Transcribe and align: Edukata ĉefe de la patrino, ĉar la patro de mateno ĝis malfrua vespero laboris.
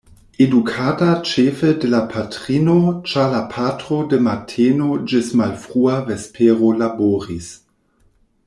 Edukata 0.43 1.09
ĉefe 1.31 1.69
de 1.83 1.89
la 1.91 1.99
patrino, 2.13 2.77
ĉar 3.11 3.29
la 3.35 3.41
patro 3.53 3.99
de 4.15 4.21
mateno 4.29 4.89
ĝis 5.13 5.31
malfrua 5.43 5.99
vespero 6.11 6.75
laboris. 6.83 7.53